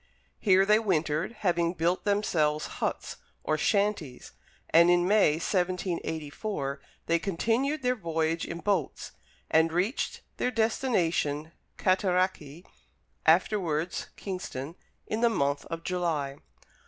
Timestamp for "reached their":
9.71-10.49